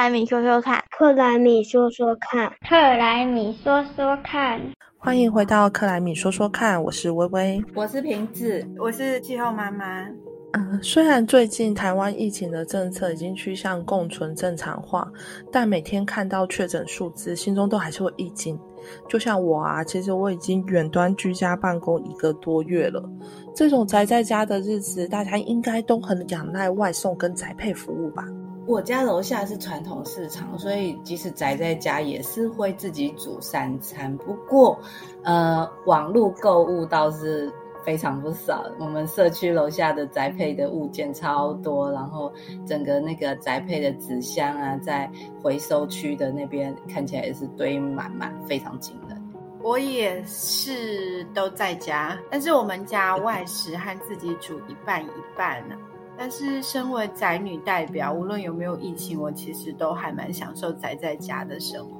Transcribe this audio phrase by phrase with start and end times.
[0.00, 4.58] 莱米说说看，克莱米说说看，克莱米说说看。
[4.96, 10.08] 欢迎回到克莱米说说看，我是微微，我是瓶子，我是气候妈妈。
[10.52, 15.06] 嗯，虽然最近台湾疫情的政策已经趋向共存正常化，
[15.52, 18.58] 但每天看到确诊数字，心中都还是会一惊。
[19.06, 23.06] 就像我啊，其实我已经远端居家办公一个多月了。
[23.54, 28.24] 这种宅在家的日子，大家应该都很仰赖外送跟宅配服务吧？
[28.66, 34.16] 我家楼下是传统市场，所以即使宅在家，也是会自己煮三餐。
[34.18, 34.78] 不过，
[35.24, 37.52] 呃，网络购物倒是
[37.84, 38.64] 非常不少。
[38.78, 42.32] 我们社区楼下的宅配的物件超多，然后
[42.66, 45.10] 整个那个宅配的纸箱啊，在
[45.42, 49.20] 回收区的那边看起来也是堆满满，非常惊人。
[49.62, 55.74] 我也是都在家，但是我们家外食和自己煮一半一半呢。
[56.20, 61.98] 但是身为宅女代表，无论有没有疫情，我其实都还蛮享受宅在家的生活。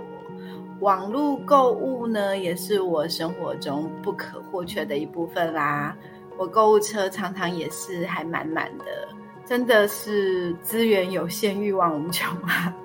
[0.80, 5.96] 网络购物呢，也是我生活中不可或缺的一部分啦。
[6.36, 9.08] 我购物车常常也是还满满的，
[9.46, 12.76] 真的是资源有限，欲望无穷啊。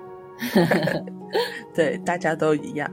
[1.74, 2.90] 对，大家都一样。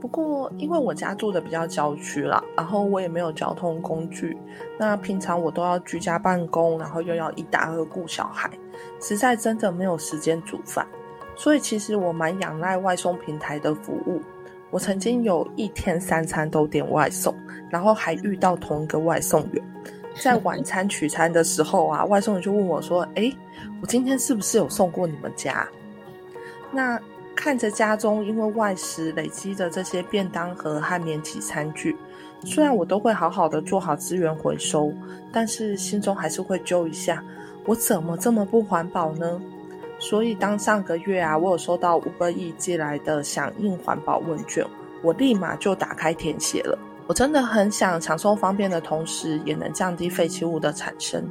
[0.00, 4.34] 不过，因为我家住的比较郊区啦，然后我也没有交通工具，
[4.78, 8.50] 那平常我都要居家办公，然后又要一打二顾小孩，
[8.98, 10.86] 实在真的没有时间煮饭，
[11.36, 14.22] 所以其实我蛮仰赖外送平台的服务。
[14.70, 17.34] 我曾经有一天三餐都点外送，
[17.68, 19.62] 然后还遇到同一个外送员，
[20.14, 23.30] 在晚 餐取餐的时候啊，外送员就问我说：“哎，
[23.82, 25.68] 我今天是不是有送过你们家？”
[26.72, 26.98] 那。
[27.34, 31.96] 看着家中因为外食累积的这些便当盒和免洗餐具，
[32.44, 34.92] 虽然我都会好好的做好资源回收，
[35.32, 37.24] 但是心中还是会揪一下，
[37.64, 39.40] 我怎么这么不环保呢？
[39.98, 44.66] 所以当上个月啊，我有收到五个亿寄来的响应环保问卷，
[45.02, 46.78] 我立马就打开填写了。
[47.06, 51.22] 我真的很想享受方便的同时，也能降低废弃物的产生。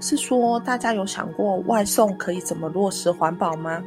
[0.00, 3.82] 是说大家有想过外送可以怎么落实环保吗？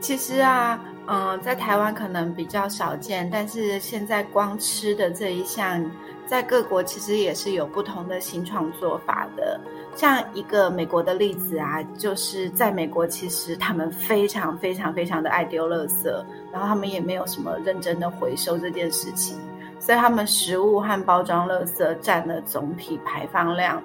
[0.00, 0.78] 其实啊。
[1.10, 5.82] 嗯，在台湾可能比较少见，但是现在光吃的这一项，
[6.26, 9.58] 在各国其实也是有不同的新创做法的。
[9.96, 16.12] 像一个美国的例子啊，就是在美国，其实他们非常非常非常的爱丢垃圾，
[16.52, 19.34] 然后他们也没有什么认真的回收这件事情，
[19.78, 23.82] 所以他们食物和包装垃圾占了总体排放量。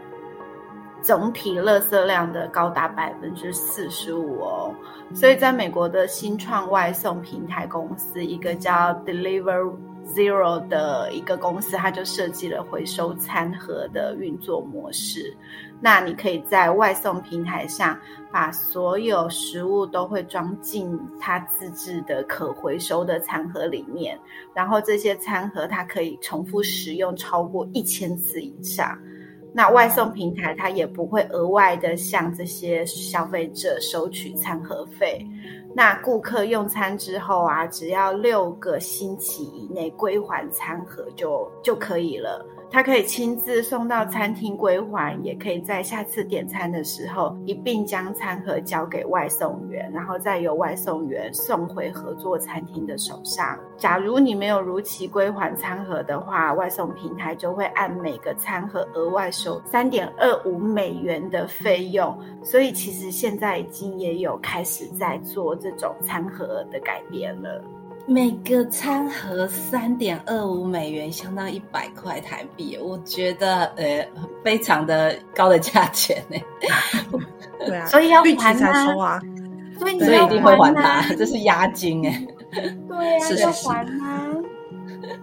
[1.03, 4.73] 总体垃圾量的高达百分之四十五哦，
[5.13, 8.71] 所以在美国的新创外送平台公司，一个叫
[9.05, 9.75] Deliver
[10.07, 15.35] Zero 的一个公司，它就设计了回收餐盒的运作模式。
[15.81, 17.99] 那你可以在外送平台上，
[18.31, 24.17] 把所有食物都会装进它自制的可回收的餐盒里面，
[24.53, 28.97] 然后这些餐盒它可以重复使用超过一千次以上。
[29.53, 35.25] 那外送平台它也不会额外的向这些消费者收取餐盒费。
[35.75, 42.45] 那顾客用餐之后啊，只要六个星期以内归还餐盒就就可以了。
[42.73, 53.59] 他可以亲自送到餐厅归还，也可以在下次点餐的时候一并将餐盒交给外送员，然后再由外送员送回合作餐厅的手上。
[53.77, 62.17] 假如你没有如期归还餐盒的话，外送平台就会按每个餐盒额外收三点二五美元的费用。
[62.41, 67.63] 所以其实现在已经也有开始在做这种餐盒的改变了。
[68.05, 74.05] 每个餐盒三点二五美元，相当一百块台币，我觉得呃
[74.43, 76.37] 非常的高的价钱呢。
[77.65, 78.93] 对啊， 所以要还他，
[79.79, 82.27] 所以所以一定会还他，这是押金哎。
[82.87, 84.42] 对啊，要还吗？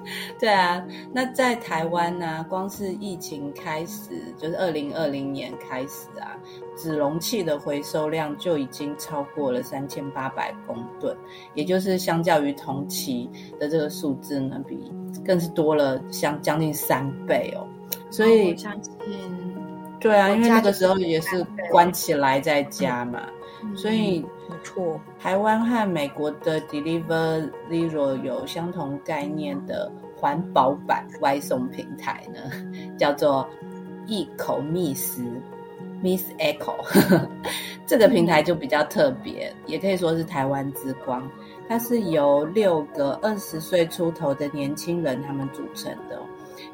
[0.39, 6.37] 对啊，那在台湾呢，光是疫情开始，就是二零二零年开始啊，
[6.77, 11.17] 纸容器的回收量就已经超过了三千八百公吨，
[11.55, 14.79] 也就是相较于同期的这个数字呢，比
[15.25, 17.67] 更是多了相将近三倍哦。
[18.11, 18.93] 所以，相信
[20.01, 23.23] 对啊，因为那个时候也是关起来在家嘛，
[23.77, 24.25] 所以。
[24.51, 32.41] 没错，台湾和美国的 Deliver Zero 有相同概念的环保版外送平台呢，
[32.99, 33.49] 叫做
[34.07, 35.23] 一口密斯
[36.03, 36.75] Miss Echo。
[37.87, 41.29] 这个平台就比较特别，也可以说是台湾之光。
[41.69, 46.21] 它是由六个二十岁出头的年轻人他们组成的，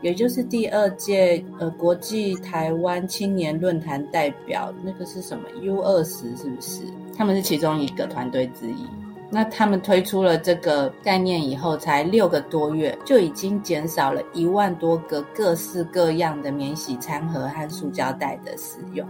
[0.00, 6.82] 也就是第二届呃国际台湾青年论坛代表，那个是什么 U 二十是不是？
[7.16, 8.86] 他们是其中一个团队之一，
[9.30, 19.06] 那他们推出了这个概念以后，才六个多月，就已经减少了一万多个各式各样的免洗餐盒和塑胶袋的使用。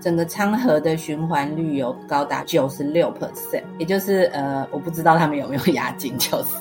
[0.00, 6.56] 整个餐盒的循环率有高达九十六 percent，也就是呃，我不知道他们有没有押金就是。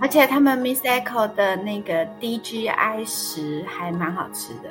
[0.00, 4.70] 而且他们 Miss Echo 的那个 DGI 十还蛮好吃的。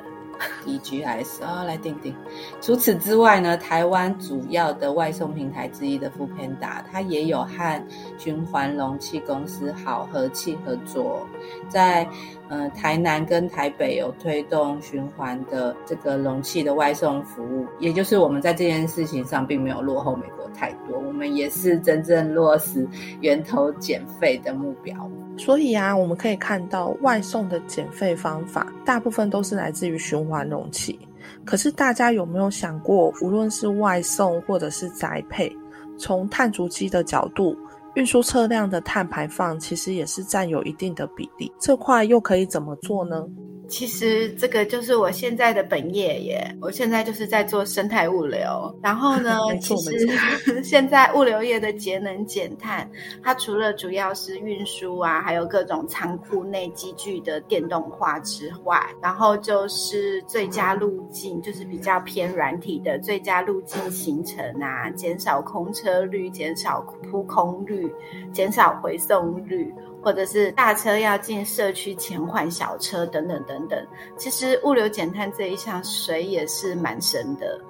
[0.64, 2.14] DGS 啊，来定定。
[2.60, 7.86] 除此之外呢，台湾主要的外送平台之一的 f o o Panda，它也有和
[8.18, 11.26] 循环容器公司好和气合作，
[11.68, 12.08] 在
[12.48, 22.86] 呃台南跟台北有推动循环的这个容器的外送服务，也就是我们在这件事情上并没有落后美国太多，们也是真正落实
[23.20, 25.10] 源头减费的目标。
[25.36, 30.98] 所以啊，我们可以看到外送的减费方法，大部分都是来自于循环容器。
[31.44, 35.54] 可是大家有没有想过，无论是外送或者是宅配，
[35.98, 37.56] 从碳足迹的角度，
[37.94, 41.52] 运输车辆的碳排放其实也是占有一定的比例。
[41.58, 43.24] 这块又可以怎么做呢？
[43.68, 48.74] 其实这个就是我现在的本业耶，我现在就是在做生态物流。
[48.82, 50.08] 然后呢， 其实
[50.64, 52.88] 现在物流业的节能减碳，
[53.22, 66.80] 它除了主要是运输啊，还有各种仓库内机具的电动化之外，然后就是最佳路径，就是比较偏软体的最佳路径形成啊，减少空车率，减少
[67.10, 67.92] 扑空率，
[68.32, 69.72] 减少回送率。
[70.02, 73.86] 或者是大车要进社区前换小车等等等等，
[74.16, 77.60] 其实物流减碳这一项水也是蛮深的。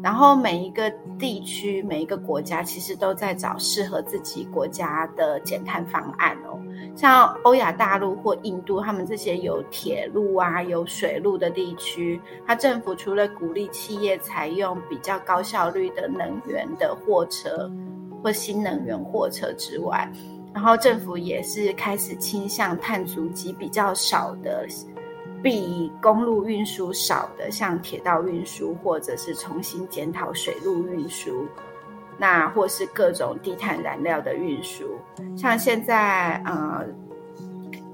[0.00, 0.88] 然后每一个
[1.18, 6.56] 地区、每一个国家其实都在找适合自己国家的减碳方案哦。
[6.94, 17.68] 像欧亚大陆或印度，他们这些有铁路啊、有水路的地区，它政府除了鼓励企业采用比较高效率的能源的货车
[18.22, 20.08] 或新能源货车之外，
[20.58, 24.66] 然后政府也是开始倾向碳足迹比较少的，
[25.40, 31.46] 比公路运输少的，像铁道运输，或者是重新检讨水路运输，
[32.18, 34.98] 那或是各种低碳燃料的运输。
[35.36, 36.84] 像现在呃，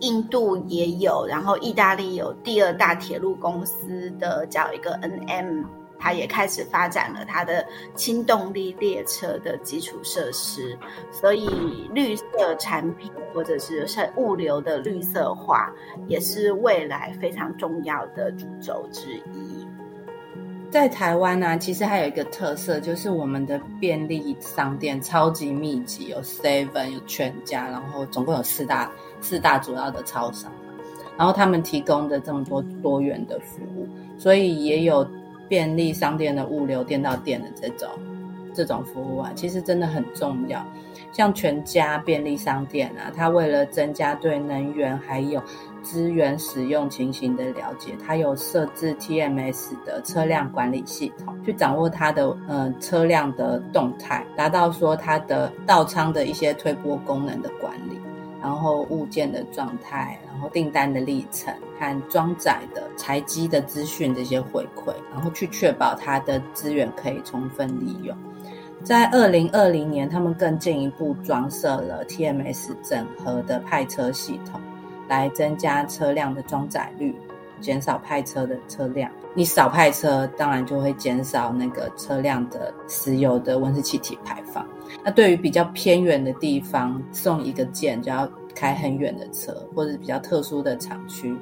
[0.01, 5.67] 印度也有，然后意大利有第二大铁路公司的叫一个 NM。
[5.99, 7.65] 它也开始发展了它的
[7.95, 10.77] 轻动力列车的基础设施，
[11.11, 11.49] 所以
[11.95, 15.73] 绿色产品或者是是物流的绿色化，
[16.07, 19.67] 也是未来非常重要的主轴之一。
[20.71, 28.91] 在台湾呢，其实还有一个特色，就是我们的便利商店超级密集，有 Seven，有全家，然后总共有四大
[29.21, 30.53] 四大主要的超商，
[31.17, 33.89] 然后他们提供的这么多多元的服务，
[34.19, 35.09] 所以也有。
[35.55, 37.89] 便利商店的物流店到店的这种
[38.53, 40.61] 这种服务啊，其实真的很重要。
[41.13, 45.41] 像全家便利商店啊，它为了增加对能源还有
[45.81, 57.97] 资源使用情形的了解，它有设置 TMS 的车辆管理系统，去掌握它的呃车辆的动态，达到说它的到仓的一些推波功能的管理。
[58.45, 61.51] 然后物件的状态，然后订单的历程
[61.81, 68.15] 和装载的材机的资讯这些回馈，然后去确保它的资源可以充分利用。
[68.83, 74.61] 在二零二零年，他们更进一步装设了 TMS 整合的派车系统，
[75.09, 77.17] 来增加车辆的装载率，
[77.63, 79.11] 减少派车的车辆。
[79.37, 84.65] 你少派车，当然就会减少那个车辆的石油的温室气体排放。
[85.03, 91.37] 那对于比较偏远的地方，送一个件就要开很远的车，或者比较特殊的厂区，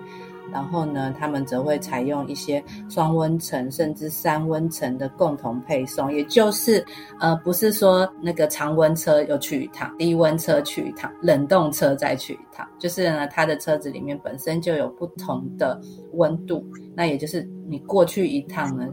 [0.53, 6.85] 然后呢，他们则会采用一些双温层甚至三温层的共同配送，也就是
[7.21, 15.81] 呃，不是说那个常温车又去一趟，低温车去一趟，冷冻车再去一趟，就是呢，它的车子里面本身就有不同的
[16.13, 16.65] 温度，
[16.95, 18.87] 那也就是你过去一趟呢。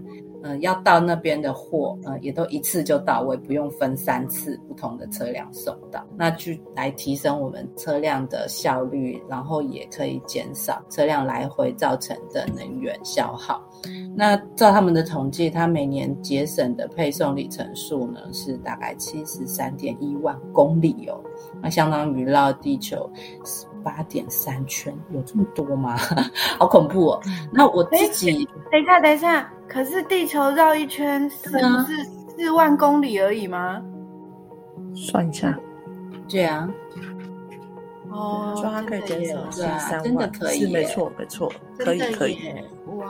[0.44, 13.64] 嗯，要到那边的货，嗯，也都一次就到位，不用分三次不同的车辆送到，那去来提升我们车辆的效率，然后也可以减少车辆来回造成的能源消耗。
[14.16, 21.22] 那照他们的统计，他每年节省的配送里程数呢，是大概七十三点一万公里哦，
[21.62, 23.10] 那相当于绕地球
[23.84, 25.96] 八点三圈，有这么多吗？
[26.60, 27.22] 好恐怖哦！
[27.52, 29.50] 那我自己，等一下，等一下。
[29.68, 32.04] 可是地球绕一圈是是
[32.36, 33.82] 四万公里而已吗？
[34.94, 35.58] 算一下，
[36.28, 36.68] 对啊，
[38.12, 42.38] 哦，说它可以减少对啊，真的可以，是没错没错，可以可以，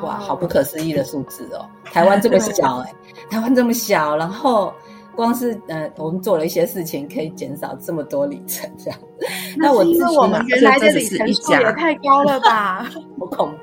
[0.03, 1.65] 哇，好不可思议的数字哦！
[1.85, 2.93] 台湾这么小哎，
[3.29, 4.73] 台湾这么小，然后
[5.15, 8.99] 光是呃，我们做了一些事情，可以减少这么多里程，这样。
[9.57, 12.83] 那我自己因为我们原来的里程数也太高了吧？
[13.19, 13.55] 好恐怖！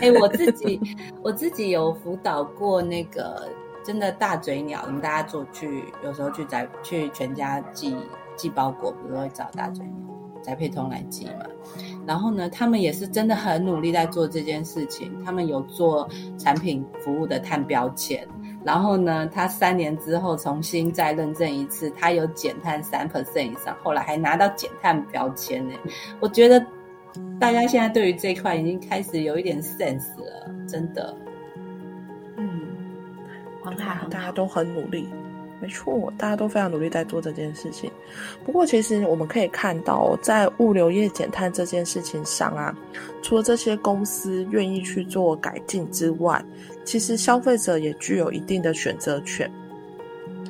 [0.00, 0.80] 哎，我自己
[1.22, 3.48] 我自己有辅导过那个
[3.84, 7.96] 真的大嘴鸟，我们大家做去，有时候去宅去全家寄
[8.36, 9.92] 寄包裹，比如说找大嘴鸟
[10.44, 11.46] 宅配通来寄嘛？
[12.06, 16.08] 然后呢，他们也是真的很努力在做这件事情，他们有做
[16.38, 18.26] 产品服务的碳标签。
[18.62, 25.74] 然后呢，他三年之后重新再认证一次，他有减碳三 percent 以上，后来还拿到减碳标签呢。
[26.20, 26.64] 我觉得
[27.38, 31.14] 大家现在对于这一块已经开始有一点 sense 了，真的。
[32.36, 32.60] 嗯，
[33.62, 35.08] 很好，大家都很努力，
[35.64, 37.90] 没错，大家都非常努力在做这件事情。
[38.44, 42.76] 不过，其实我们可以看到，在物流业减碳这件事情上啊，
[43.22, 46.44] 除了这些公司愿意去做改进之外，
[46.84, 49.50] 其实消费者也具有一定的选择权，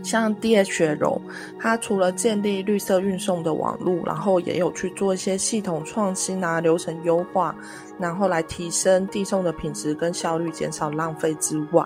[0.04, 1.20] 像 DHL，
[1.58, 7.56] 它除了建立绿色运送的网络，然后也有去做一些系统创新啊、流程优化，
[7.98, 11.84] 然后来提升递送的品质跟效率，减少浪费之外，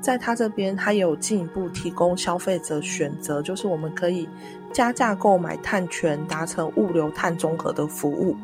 [0.00, 4.28] 在它这边，它也有进一步提供消费者选择，就是我们可以
[4.72, 8.36] 加价购买碳权，达成物流碳中和的服务。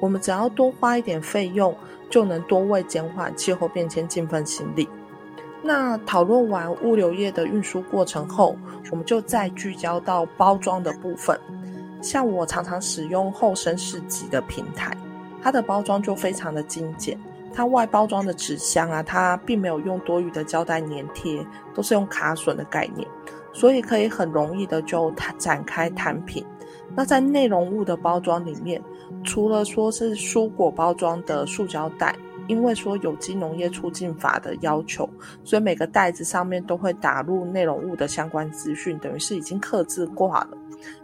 [0.00, 1.72] 我们只要多花一点费用。
[2.10, 4.86] 就能多为减缓气候变迁尽份心力。
[5.62, 8.56] 那讨论完物流业的运输过程后，
[8.90, 11.38] 我们就再聚焦到包装的部分。
[12.02, 14.96] 像我常常使用后生市集的平台，
[15.40, 17.16] 它的包装就非常的精简。
[17.54, 23.06] 它外包装的纸箱啊，它并没有用多余的胶带粘贴，都是用卡榫的概念，
[23.52, 26.44] 所以可以很容易的就展开摊品。
[26.94, 28.82] 那在内容物的包装里面。
[29.24, 32.16] 除了说是蔬果包装的塑胶袋，
[32.48, 35.08] 因为说有机农业促进法的要求，
[35.44, 40.58] 所以每个袋子上面都会打入内容物的相关资讯，等于是已经刻字挂了，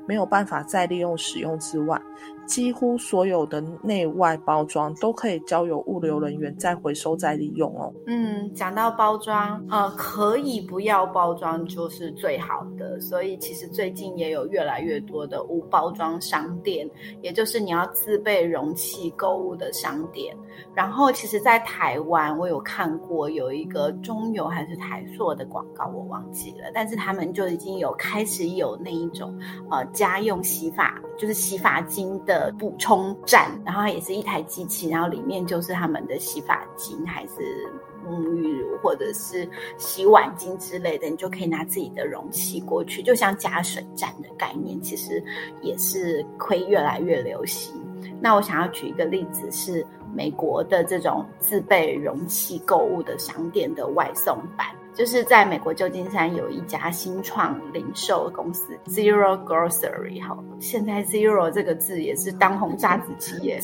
[0.07, 2.01] 没有办法再利用使用之外。
[2.49, 7.93] 几乎所有的内外包装都可以交由物流人员再回收再利用哦。
[8.07, 12.99] 嗯，讲到包装，呃，可以不要包装就是最好的。
[13.01, 16.89] 所以其实最近也有越来越多的无包装商店，
[17.21, 20.35] 也就是你要自备容器购物的商店。
[20.75, 29.39] 然后其实，在台湾我有看过有一个中油还是台塑的广告，我忘记了，但是他们就已经有开始有那一种
[29.71, 32.38] 呃家用洗发，就是洗发精的。
[32.59, 37.69] 补充站，然后它也是一台机器，然后里面就是他们的洗发精，还是
[38.09, 45.23] 沐浴乳，或者是洗碗巾之类的，你就可以拿自己的容器过去，就像加水站的概念，其实
[45.63, 47.75] 也是会越来越流行。
[48.21, 54.67] 那我想要举一个例子，是美国的这种自备容器购物的商店的外送版。
[54.99, 63.61] 就是在美国旧金山有一家新创零售公司 Zero Grocery，好，现在 Zero 这个字也是当红炸子鸡耶。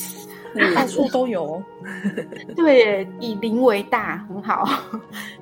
[0.74, 1.62] 到处都有，
[2.54, 4.68] 对，以零为大，很好。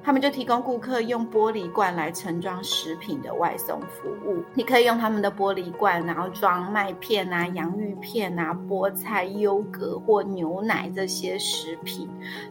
[0.04, 4.42] 他们就提供顾客用玻璃罐来盛装食品的外送服务。
[4.54, 12.08] 你可以用他们的玻璃罐，然后装麦片啊、洋芋片啊、菠菜、优格或牛奶这些食品，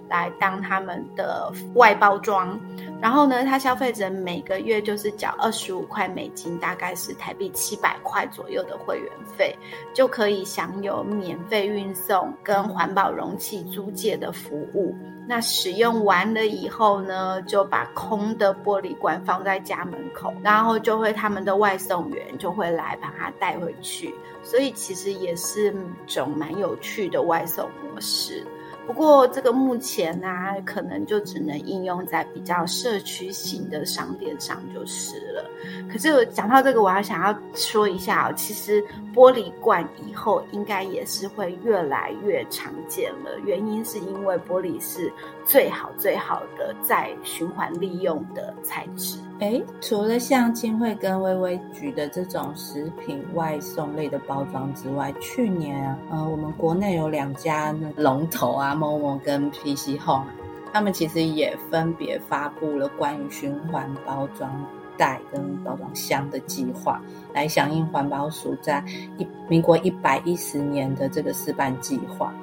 [0.08, 2.58] 来当他们的外包装。
[3.02, 9.54] 然后呢，他消费者每个月就是缴二十五块美金，大概是台币七百块左右的会员费，
[9.94, 12.32] 就可以享有免费运送。
[12.44, 14.94] 跟跟环保容器租借的服务，
[15.26, 25.74] 那使用完了以后呢，就把空的玻璃罐放在家门口，然后就会他们的外送员就会来把它带回去，所以其实也是
[26.06, 28.46] 种蛮有趣的外送模式。
[28.88, 30.28] 不过这个目前呢，
[30.66, 35.46] 可能就只能应用在比较社区型的商店上就是了。
[35.90, 38.84] 可是讲到这个，我要想要说一下哦，其实
[39.14, 43.40] 玻璃罐以后应该也是会越来越常见了。
[43.46, 45.12] 原因是因为玻璃是
[45.46, 49.18] 最好最好的再循环利用的材质。
[49.42, 60.28] 哎，除了像金惠跟微微举的这种食品外送类的包装之外，去年啊，呃，我们国内有两家龙头啊，Momo 跟 PC Home，
[60.72, 64.64] 他们其实也分别发布了关于循环包装
[64.98, 67.02] 袋跟包装箱的计划，
[67.34, 68.84] 来响应环保署在
[69.18, 72.34] 一民国一百一十年的这个示范计划。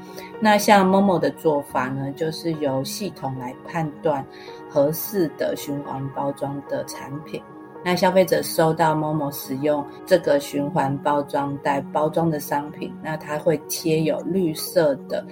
[0.41, 4.25] 那像 Momo 的做法呢，就是由系统来判断。
[4.71, 7.43] 合适的循环包装的产品，
[7.83, 15.27] 那消费者收到某某使用这个循环包装袋包装的商品，那它会贴有绿色的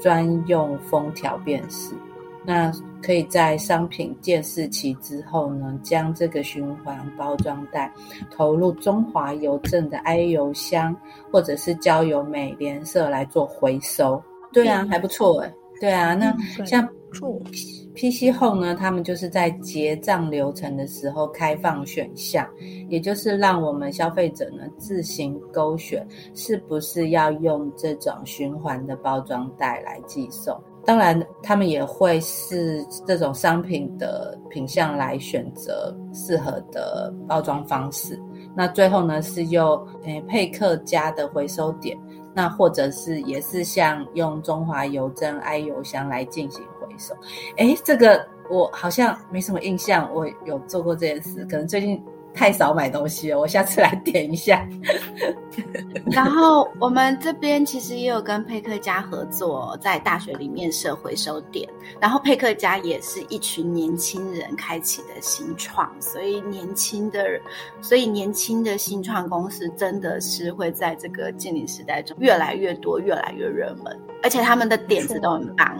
[0.00, 1.94] 专用封条辨识。
[2.48, 7.92] 那可以在商品建市期之后呢，将这个循环包装袋
[8.30, 10.96] 投入中华邮政的 I 邮箱，
[11.30, 14.22] 或者是交由美联社来做回收。
[14.50, 15.52] 对啊，还不错哎。
[15.78, 16.88] 对啊，那像
[17.94, 22.48] PC 后呢，他们就是在结账流程的时候开放选项，
[22.88, 30.58] 也就是让我们消费者呢自行勾选是不是要用这种循环的包装袋来寄送。
[30.88, 38.18] 当然，他们也会是这种商品的品相来选择适合的包装方式。
[38.56, 41.94] 那最后呢，是用诶佩克家的回收点，
[42.34, 47.14] 那或者是也是像用中华邮政 i 邮箱来进行回收。
[47.58, 52.02] 诶，这个我好像没什么印象，我有做过这件事，可能最近。
[52.38, 54.64] 太少买东西了，我下次来点一下。
[56.08, 61.68] 然后我们这边其实也有跟佩克家合作，在大学里面设回收点。
[62.00, 67.24] 然后佩克家也是一群年轻人开启的新创，所以年轻的，
[67.82, 75.76] 所以年轻的新创公司真的是会在这个建零时代中越来越多，越来越热门，而且他们的点子都很棒，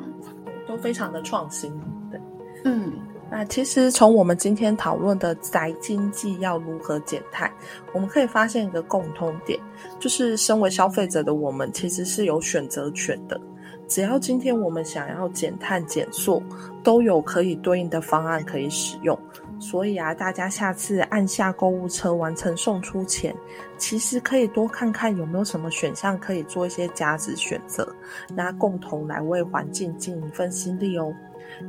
[0.67, 1.73] 都非常的创新。
[2.11, 2.21] 对，
[2.65, 2.95] 嗯。
[3.31, 7.53] 那其实从我们今天讨论的宅经济要如何减碳，
[7.93, 9.61] 我们可以发现一个共通点，
[9.99, 13.41] 就是身为消费者的我们其实是有选择权的。
[13.87, 16.43] 只要今天我们想要减碳减塑，
[16.83, 19.19] 都有可以对应的方案可以使用。
[19.59, 23.35] 所以啊，大家下次按下购物车完成送出前，
[23.77, 27.91] 其实可以多看看有没有什么选项可以做一些价值选择，
[28.35, 31.13] 那共同来为环境尽一份心力哦。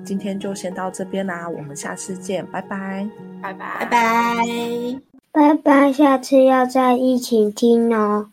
[0.04, 3.08] 今天就先到这边啦，我们下次见，拜拜，
[3.42, 4.46] 拜拜，拜拜，
[5.32, 8.30] 拜拜，下次要再一起听哦。